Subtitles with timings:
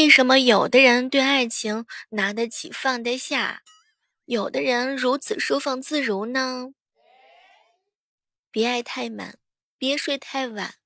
[0.00, 3.60] 为什么有的人对爱情拿得起放得下，
[4.24, 6.72] 有的人如此收放自如呢？
[8.50, 9.36] 别爱太满，
[9.76, 10.76] 别睡太晚，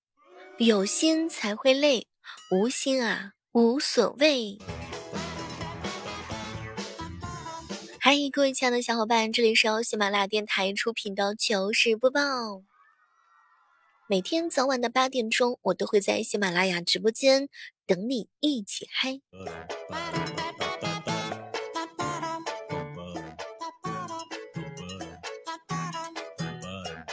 [0.58, 2.08] 有心才会累，
[2.50, 4.58] 无心啊无所谓。
[8.01, 12.65] 嗨，各位亲爱的小伙伴，这里是由喜马拉雅电台出品的糗事播报。
[14.06, 17.48] 每天早晚的八点钟，我都会在喜马拉雅直播间
[17.87, 19.20] 等你一起嗨。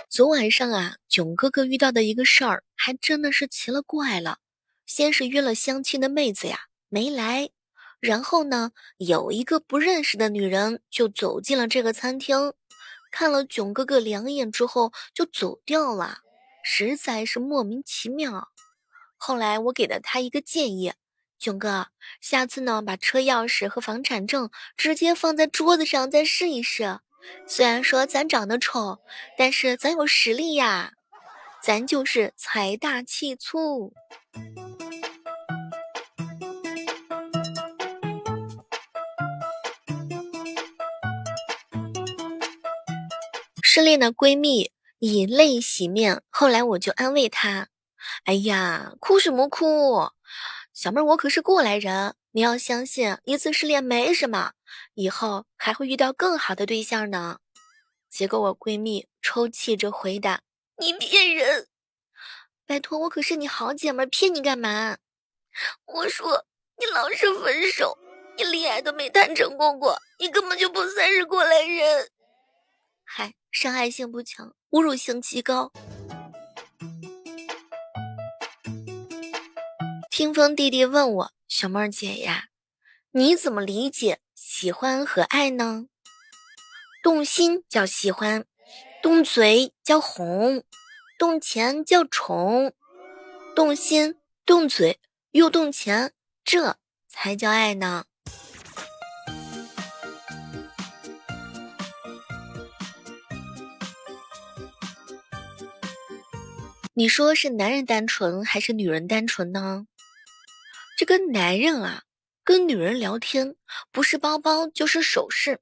[0.09, 4.37] 昨晚上啊，囧哥哥遇到的一个事儿，还真的是奇了怪了。
[4.85, 7.49] 先是约了相亲的妹子呀，没来。
[7.99, 12.53] 然后呢，有一个不认识的女人就走进了这个餐厅，
[13.11, 16.19] 看了囧哥哥两眼之后就走掉了，
[16.63, 18.50] 实在是莫名其妙。
[19.23, 20.93] 后来我给了他一个建议，
[21.37, 21.89] 囧哥，
[22.19, 27.01] 下次呢把车钥匙和房产证直接放在桌子上再试一试。
[27.45, 28.99] 虽然说咱长得丑，
[29.37, 30.93] 但是咱有实力呀，
[31.61, 33.93] 咱就是财大气粗。
[43.61, 47.67] 失恋的闺蜜以泪洗面，后来我就安慰她
[48.25, 50.09] ：“哎呀，哭什么哭？
[50.73, 54.53] 小妹儿，我可是过来人，你要相信，一次失恋没什么，
[54.93, 57.39] 以后还会遇到更好的对象呢。”
[58.09, 60.41] 结果我闺蜜抽泣着回答
[60.79, 61.67] ：“你骗人！
[62.65, 64.97] 拜托，我可是你好姐妹，骗你干嘛？”
[65.85, 66.45] 我说
[66.79, 67.97] ：“你老是分手，
[68.37, 72.09] 你恋爱都没谈成功过，你根本就不算是过来人。”
[73.03, 73.33] 嗨。
[73.53, 75.73] 伤害性不强，侮辱性极高。
[80.11, 82.49] 听风弟弟问我：“小妹儿姐呀，
[83.11, 85.85] 你怎么理解喜欢和爱呢？”
[87.01, 88.43] 动心叫喜欢，
[89.01, 90.65] 动嘴叫哄，
[91.17, 92.73] 动钱叫宠，
[93.55, 94.99] 动心、动嘴
[95.31, 96.11] 又动钱，
[96.43, 96.75] 这
[97.07, 98.03] 才叫爱呢。
[106.93, 109.87] 你说是男人单纯还是女人单纯呢？
[111.01, 112.03] 这个男人啊，
[112.43, 113.55] 跟女人聊天
[113.91, 115.55] 不是包包就是首饰；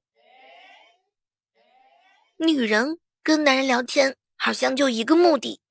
[2.36, 5.62] 女人跟男人聊天好像就一个目的，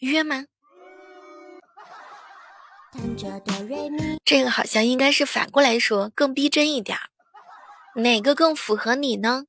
[0.00, 0.46] 约吗？
[4.24, 7.08] 这个好像应该是反过来说，更逼真一点儿。
[8.00, 9.44] 哪个更符合你呢？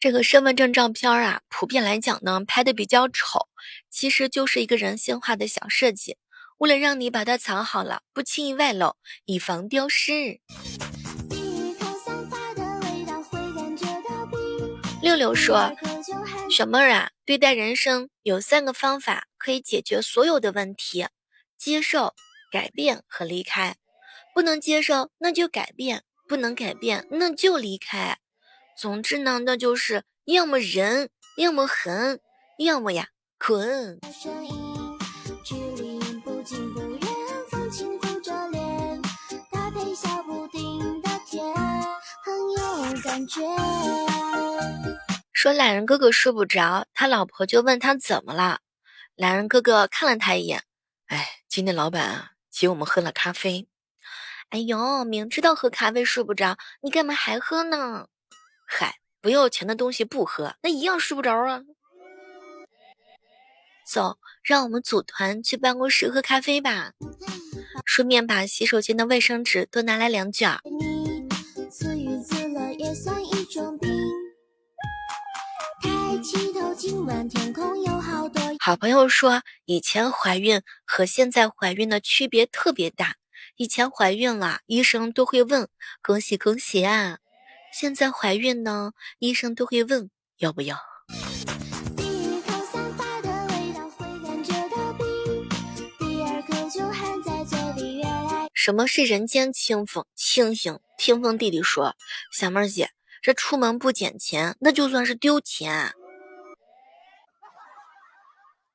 [0.00, 3.46] 这个身份证照片啊，普遍来讲呢，拍的比较丑，
[3.90, 6.16] 其实就是一个人性化的小设计，
[6.58, 10.40] 为了让你把它藏好了，不轻易外露，以防丢失。
[15.02, 15.74] 六六说
[16.50, 21.06] ：“小妹儿啊，对待人生有三个方法可以解决所有的问题：
[21.58, 22.14] 接受、
[22.50, 23.76] 改变和离开。
[24.34, 28.18] 不能接受，那就改变；不能改变，那就离开。”
[28.76, 32.18] 总之呢，那就是要么忍，要么狠，
[32.58, 33.08] 要么呀
[33.46, 34.00] 困。
[45.32, 48.60] 说懒人哥哥睡不着，他老婆就问他怎么了。
[49.14, 50.62] 懒人哥哥看了他一眼，
[51.08, 53.68] 哎，今天老板啊请我们喝了咖啡。
[54.48, 58.06] 哎呦，明知道喝咖啡睡不着，你干嘛还喝呢？
[58.66, 61.60] 嗨，不要钱的东西不喝，那一样睡不着啊。
[63.84, 66.92] 走，让我们组团去办公室喝咖啡吧，
[67.84, 70.58] 顺便把洗手间的卫生纸多拿来两卷。
[78.60, 83.16] 好朋友说，以前怀孕和现在怀孕的区别特别大，
[83.56, 85.68] 以前怀孕了，医生都会问
[86.02, 87.18] 恭喜恭喜啊。
[87.72, 90.93] 现在怀孕呢，医生都会问要不要。
[98.64, 100.06] 什么是人间清风？
[100.16, 101.96] 清醒，听风弟弟说，
[102.32, 105.92] 小妹儿姐，这出门不捡钱，那就算是丢钱。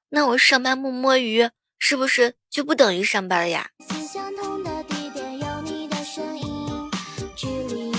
[0.10, 1.50] 那我上班不摸鱼，
[1.80, 3.72] 是不是就不等于上班呀？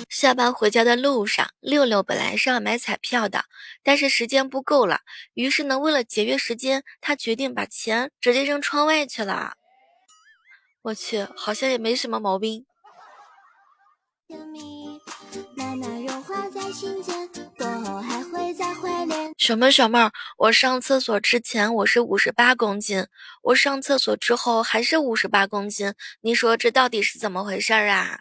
[0.08, 3.46] 下班回家的路上，六六本来是要买彩票的，
[3.82, 5.00] 但是时间不够了，
[5.34, 9.54] 于是呢，为了节约时间，他决定把钱直接扔窗外去了。
[10.82, 12.64] 我去，好像也没什么毛病。
[19.36, 20.12] 什么小妹儿？
[20.38, 23.06] 我上厕所之前我是五十八公斤，
[23.42, 28.20] 我上厕所之后还是五十八公斤，你说这到底是怎么回事儿啊？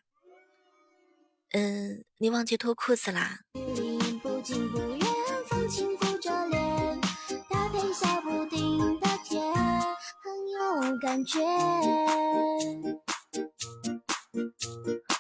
[1.51, 3.39] 嗯，你忘记脱裤子啦？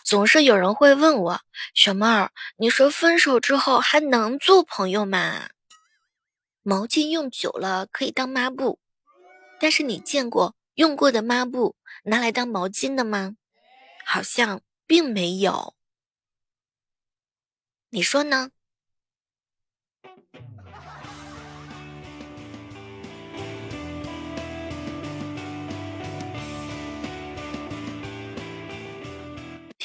[0.09, 1.41] 总是有人会问我，
[1.75, 5.51] 小妹儿，你说分手之后还能做朋友吗？
[6.63, 8.79] 毛巾用久了可以当抹布，
[9.59, 11.75] 但是你见过用过的抹布
[12.05, 13.35] 拿来当毛巾的吗？
[14.03, 15.75] 好像并没有。
[17.91, 18.49] 你说呢？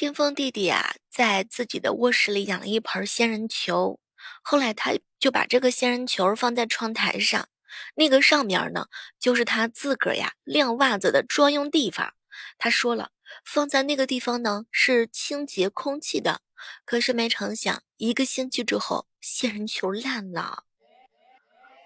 [0.04, 3.98] 天风弟弟啊，在自己的卧室里养了一盆仙人球，
[4.42, 7.48] 后来他就把这个仙人球放在窗台上，
[7.94, 12.12] 那个上面呢，就是他自个儿呀晾袜子的专用地方。
[12.58, 13.12] 他说了，
[13.46, 16.42] 放在那个地方呢是清洁空气的。
[16.84, 20.64] 可是没成想，一个星期之后，仙人球烂了。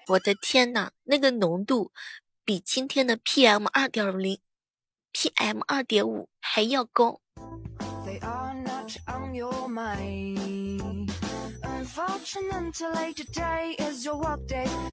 [0.09, 1.93] 我的天哪，那个浓度
[2.45, 4.41] 比今天的 PM 二点零、
[5.13, 7.21] PM 二点五还要高。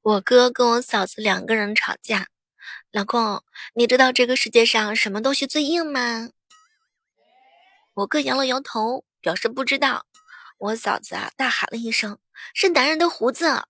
[0.04, 2.28] 我哥跟我嫂子两个人吵架，
[2.92, 3.44] 老公，
[3.74, 6.30] 你知道这个世界上什么东西最硬吗？
[7.96, 9.04] 我哥摇了摇头。
[9.26, 10.06] 表示不知道，
[10.60, 12.20] 我嫂子啊大喊了一声
[12.54, 13.64] ：“是男人的胡子！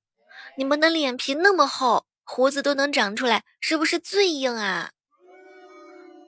[0.58, 4.92] 你们的脸皮那么厚，胡子都能长出来，是不是最硬啊？”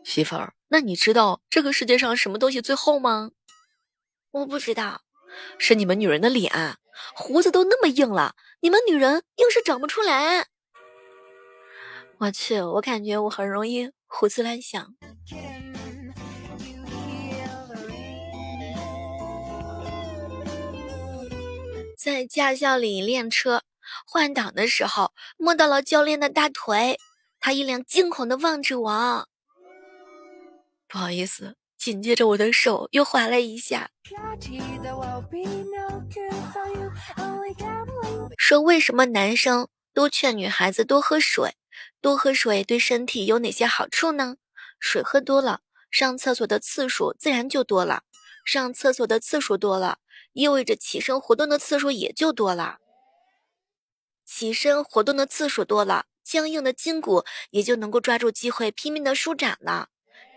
[0.05, 3.31] 媳妇儿，那你知道这个世界上什么东西最厚吗？
[4.31, 5.01] 我不知道，
[5.57, 6.77] 是你们女人的脸，
[7.15, 10.47] 胡子都那么硬了，你们女人硬是长不出来。
[12.17, 14.95] 我去，我感觉我很容易胡思乱想。
[21.97, 23.63] 在驾校里练车，
[24.05, 26.99] 换挡的时候摸到了教练的大腿，
[27.39, 29.27] 他一脸惊恐的望着我。
[30.87, 33.91] 不好意思，紧接着我的手又滑了一下。
[38.37, 41.55] 说为什么男生都劝女孩子多喝水？
[41.99, 44.37] 多喝水对身体有哪些好处呢？
[44.79, 45.61] 水喝多了，
[45.91, 48.03] 上厕所的次数自然就多了，
[48.45, 49.99] 上厕所的次数多了。
[50.33, 52.77] 意味着起身活动的次数也就多了，
[54.23, 59.89] 起身活动的次数多了，僵硬的筋骨也就能够抓住机会拼命的舒展了，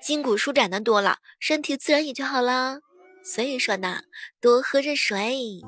[0.02, 2.80] 筋骨舒展的多了，身体自然也就好了。
[3.22, 4.02] 所以说呢，
[4.40, 5.60] 多喝热水。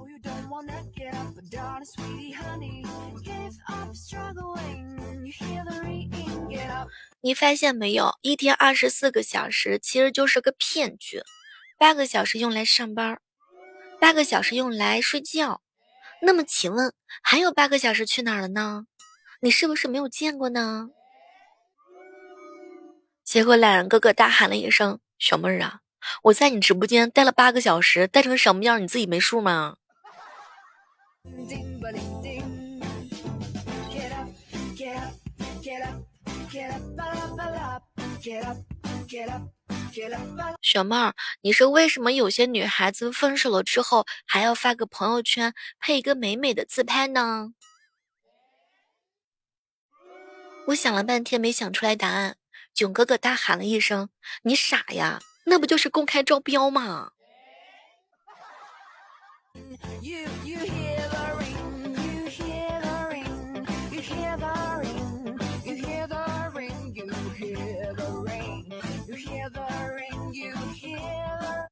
[7.21, 11.23] 你发现没有，一天二十四个小时其实就是个骗局，
[11.79, 13.21] 八个小时用来上班。
[14.01, 15.63] 八个小时用来睡觉，
[16.23, 16.93] 那么请问
[17.23, 18.87] 还有八个小时去哪儿了呢？
[19.41, 20.89] 你是不是没有见过呢？
[23.33, 25.81] 结果懒人哥哥大喊了一声：“小妹儿啊，
[26.25, 29.77] 我在你直播间待了八个小时，待成什么样你自己没数吗？”
[40.61, 47.55] 小妹儿，你说为什么有些女孩子分手了之后还要发个朋友圈配一个美美的自拍呢？
[50.67, 52.37] 我想了半天没想出来答案。
[52.75, 54.09] 囧哥哥大喊了一声
[54.45, 57.13] ：“你傻呀，那不就是公开招标吗？”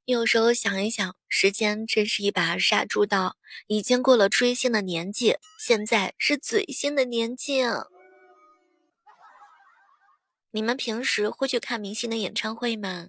[0.05, 3.37] 有时候想一想，时间真是一把杀猪刀，
[3.69, 7.63] 已经过了追星的年纪，现在是嘴星的年纪。
[10.53, 13.09] 你们平时会去看明星的演唱会吗？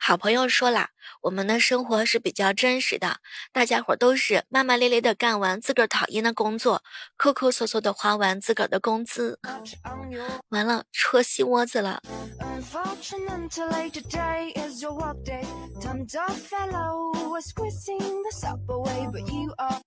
[0.00, 0.88] 好朋友说了，
[1.20, 3.20] 我们的生活是比较真实的，
[3.52, 6.82] 大家伙都是骂骂咧咧的干完自个儿讨厌的工作，
[7.16, 9.38] 抠抠搜搜的花完自个儿的工资，
[10.48, 12.02] 完了戳心窝子了。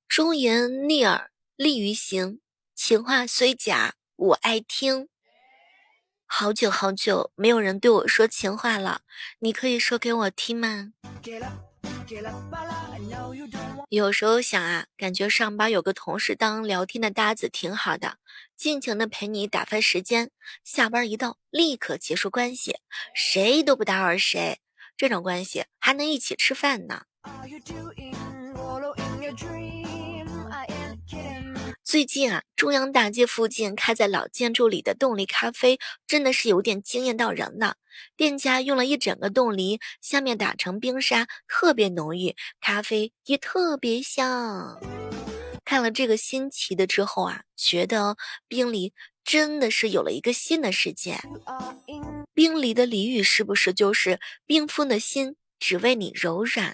[0.08, 2.40] 忠言逆耳利于行，
[2.84, 5.08] 情话虽假我爱听。
[6.26, 9.02] 好久好久没有人对我说情话了，
[9.38, 10.92] 你可以说给我听吗？
[13.90, 18.18] 有时候想啊，感觉上班有个同事当聊天的搭子挺好的，
[18.58, 20.32] 尽情的陪你打发时间。
[20.64, 22.80] 下班一到，立刻结束关系，
[23.14, 24.58] 谁都不打扰谁，
[24.98, 27.04] 这种关系还能一起吃饭呢。
[31.92, 37.76] 最近啊，中央大街附近开在老建筑里的冻梨咖啡，真的是有点惊艳到人呢。
[38.16, 44.80] 店家用了一整个冻梨，下面打成冰沙，特别浓郁，咖啡也特别香。
[45.66, 48.16] 看了这个新奇的之后啊，觉得
[48.48, 48.94] 冰梨
[49.26, 51.20] 真的是有了一个新的世界。
[52.34, 56.74] 冰梨的俚语是不是就是冰封的心只为你柔软？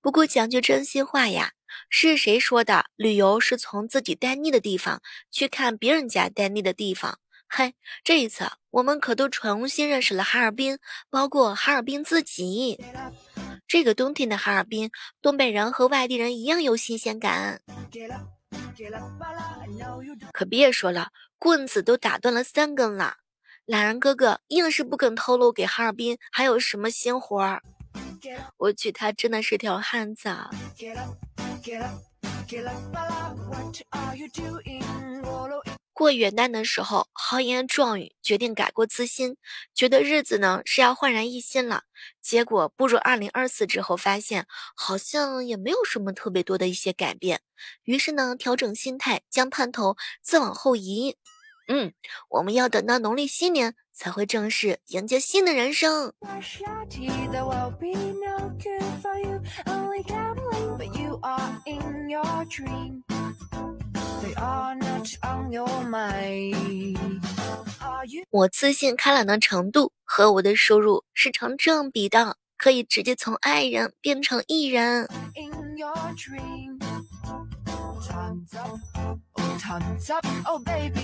[0.00, 1.52] 不过讲句真心话呀。
[1.88, 2.86] 是谁说的？
[2.96, 7.18] 旅游是从自己待腻的地方去看别人家待腻的地方。
[7.48, 10.78] 嘿，这一次我们可都重新认识了哈尔滨，
[11.10, 12.82] 包括哈尔滨自己。
[13.68, 17.60] 这个冬天的哈尔滨，东北人和外地人一样有新鲜感。
[20.32, 23.16] 可别说了，棍子都打断了三根了，
[23.66, 27.62] 懒人哥哥硬是不肯透露给哈尔滨还有什么新活儿。
[28.56, 30.50] 我去，他真的是条汉子啊。
[35.92, 39.36] 过元旦的时候，豪言壮语决定改过自新，
[39.74, 41.84] 觉得日子呢是要焕然一新了。
[42.20, 47.42] 结果步入二零二四之后，发现好像也没有什么特别多的一些改变。
[47.84, 51.16] 于是呢，调整心态，将盼头再往后移。
[51.68, 51.92] 嗯，
[52.28, 56.12] 我们要等到农历新年才会正式迎接新的人生。
[68.30, 75.08] 我自信开朗的程度和我的收入是成正比的，可以直接从爱人变成艺人。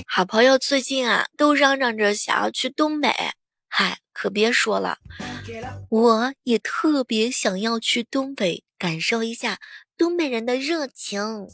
[0.07, 3.11] 好朋友最近啊，都嚷嚷着想要去东北，
[3.69, 4.99] 嗨，可别说了，
[5.89, 9.59] 我也特别想要去东北，感受一下
[9.97, 11.47] 东北人的热情。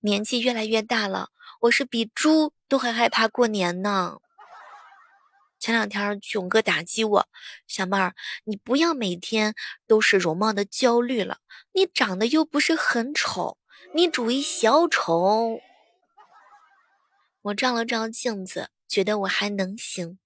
[0.00, 1.28] 年纪越来越大了，
[1.60, 4.16] 我是比猪都还害怕过年呢。
[5.60, 7.28] 前两天囧哥打击我，
[7.68, 9.54] 小妹儿，你不要每天
[9.86, 11.38] 都是容貌的焦虑了，
[11.72, 13.58] 你长得又不是很丑。
[13.94, 15.60] 你煮一小丑，
[17.42, 20.18] 我照了照镜子，觉得我还能行。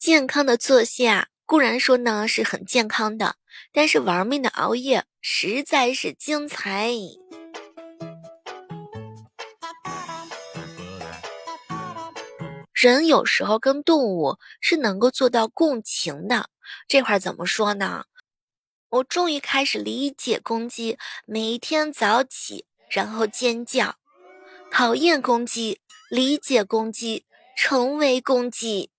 [0.00, 3.36] 健康的作息啊，固然说呢是很健康的，
[3.72, 6.90] 但是玩命的熬夜实在是精彩。
[12.72, 16.48] 人有时候跟动物是能够做到共情的，
[16.88, 18.06] 这块怎么说呢？
[18.90, 23.94] 我终于开始理解公鸡每一天早起然后尖叫，
[24.68, 27.24] 讨厌公鸡，理解公鸡，
[27.56, 28.90] 成为公鸡。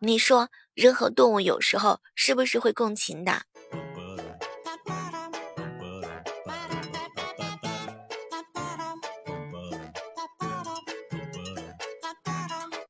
[0.00, 3.42] 你说人和动物有时候是不是会共情的？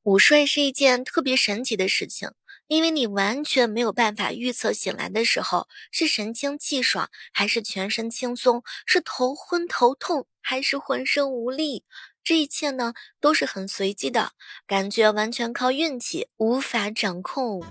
[0.01, 2.31] 午睡是一件特别神奇的事情。
[2.71, 11.83] 因为你完全没有办法预测醒来的时候是神清气爽还是全身轻松，是头昏头痛还是浑身无力，
[12.23, 14.31] 这一切呢都是很随机的，
[14.65, 17.61] 感觉完全靠运气，无法掌控。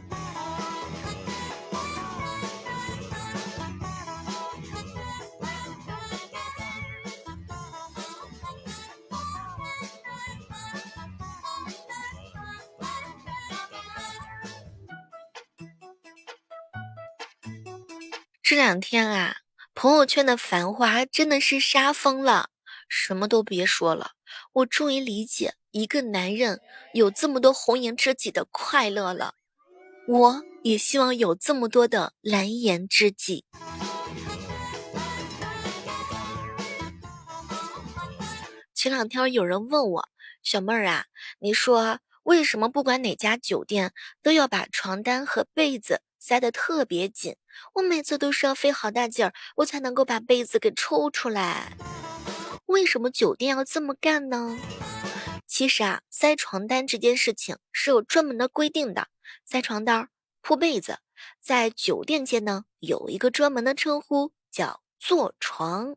[18.50, 19.36] 这两天啊，
[19.76, 22.50] 朋友圈的繁华真的是杀疯了，
[22.88, 24.14] 什么都别说了。
[24.52, 26.60] 我终于理解一个男人
[26.92, 29.34] 有这么多红颜知己的快乐了，
[30.08, 33.44] 我也希望有这么多的蓝颜知己。
[38.74, 40.08] 前两天有人问我，
[40.42, 41.04] 小妹儿啊，
[41.38, 43.92] 你说为什么不管哪家酒店
[44.24, 47.34] 都要把床单和被子塞得特别紧？
[47.74, 51.76] 我每次都是要费好大劲儿，我才能够把被子给抽出来。
[52.66, 54.56] 为什么酒店要这么干呢？
[55.46, 59.08] 其实啊，塞床单这件事情是有专门的规定的。
[59.44, 60.08] 塞床单、
[60.42, 60.98] 铺被子，
[61.40, 65.96] 在酒店界呢有一个专门的称呼，叫坐床。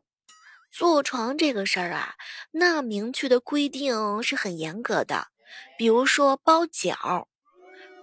[0.72, 2.14] 坐床这个事儿啊，
[2.50, 5.28] 那明确的规定是很严格的。
[5.78, 7.28] 比如说包角，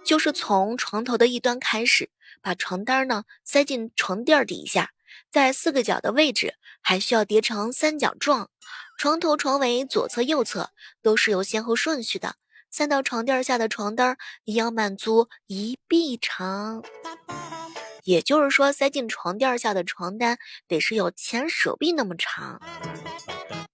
[0.03, 2.09] 就是从床头的一端开始，
[2.41, 4.91] 把床单呢塞进床垫底下，
[5.31, 8.49] 在四个角的位置还需要叠成三角状，
[8.97, 12.35] 床头、床尾、左侧、右侧都是有先后顺序的。
[12.69, 16.83] 塞到床垫下的床单也要满足一臂长，
[18.03, 22.61] 也就是说，塞进床垫下的床单得是有前手臂那么长。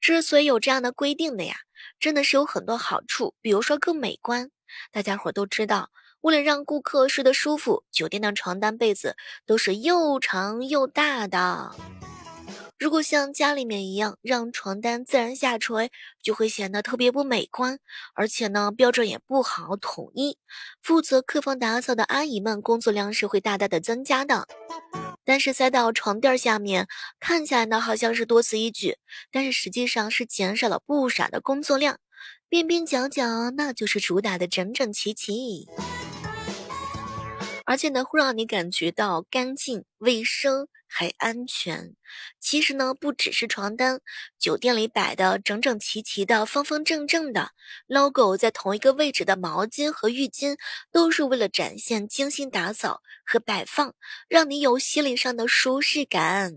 [0.01, 1.57] 之所以有这样的规定的呀。
[1.99, 4.51] 真的是有很多好处，比如说更美观。
[4.91, 5.89] 大家伙都知道，
[6.21, 11.75] 为了让顾客睡得舒服，酒店的床单被子都是又长又大的。
[12.79, 17.79] 如果像家里面一样让床单自然下垂，就会显得特别不美观，
[18.13, 20.37] 而且呢标准也不好统一。
[20.83, 24.47] 负责客房打扫的阿姨们工作量是会大大的增加的。
[25.25, 26.87] 但是塞到床垫下面，
[27.19, 28.97] 看起来呢好像是多此一举，
[29.31, 31.99] 但是实际上是减少了不少的工作量。
[32.47, 35.67] 边边角角那就是主打的整整齐齐，
[37.67, 40.67] 而且呢会让你感觉到干净卫生。
[40.89, 41.95] 还安全。
[42.39, 43.99] 其实呢，不只是床单，
[44.39, 47.51] 酒店里摆的整整齐齐的、方方正正的
[47.87, 50.55] logo 在同一个位置的毛巾和浴巾，
[50.89, 53.93] 都是为了展现精心打扫和摆放，
[54.29, 56.53] 让你有心理上的舒适感。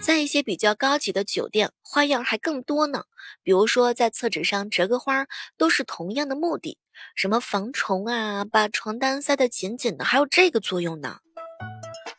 [0.00, 3.04] 在一些比较高级的酒店，花样还更多呢。
[3.44, 6.76] 比如说，在厕纸上折个花，都是同样的目的，
[7.14, 11.18] 什么防虫啊，把床单塞得紧紧的，还有这个作用呢。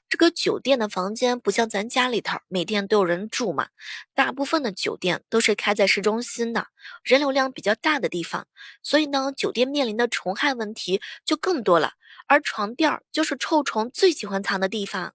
[0.10, 3.70] 这个酒店的房间不像咱家里头每天都有人住嘛，
[4.13, 6.68] 大部分的酒店都是开在市中心的，
[7.03, 8.46] 人流量比较大的地方，
[8.84, 11.94] 所以呢，酒店面临的虫害问题就更多了。
[12.27, 15.13] 而床垫就是臭虫最喜欢藏的地方。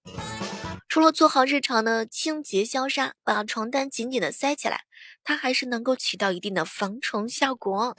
[0.88, 4.82] 除了做好日常的清洁消杀，把床单紧紧的塞起来，
[5.22, 7.96] 它还是能够起到一定的防虫效果。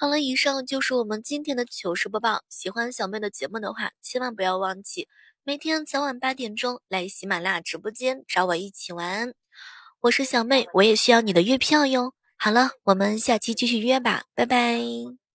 [0.00, 2.42] 好了，以上就是我们今天的糗事播报。
[2.48, 5.08] 喜欢小妹的节目的话，千万不要忘记
[5.42, 9.34] 每天早晚八点钟来喜马拉雅直播间找我一起玩。
[9.98, 12.14] 我是小妹，我也需要你的月票哟。
[12.36, 15.27] 好了，我们下期继续约吧，拜拜。